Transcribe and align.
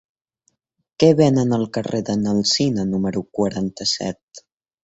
Què 1.03 1.09
venen 1.19 1.53
al 1.59 1.67
carrer 1.77 2.01
de 2.09 2.17
n'Alsina 2.23 2.89
número 2.95 3.25
quaranta-set? 3.41 4.47